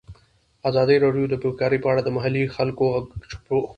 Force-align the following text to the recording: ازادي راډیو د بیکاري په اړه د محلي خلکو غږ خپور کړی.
ازادي 0.69 0.95
راډیو 1.05 1.25
د 1.29 1.33
بیکاري 1.43 1.77
په 1.81 1.87
اړه 1.91 2.01
د 2.03 2.09
محلي 2.17 2.43
خلکو 2.55 2.83
غږ 2.93 3.05
خپور 3.29 3.41
کړی. 3.43 3.61